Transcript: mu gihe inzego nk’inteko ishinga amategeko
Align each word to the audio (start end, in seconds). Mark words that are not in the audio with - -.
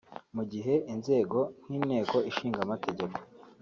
mu 0.35 0.43
gihe 0.51 0.73
inzego 0.93 1.39
nk’inteko 1.63 2.17
ishinga 2.29 2.59
amategeko 2.65 3.17